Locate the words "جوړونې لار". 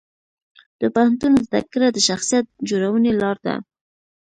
2.69-3.37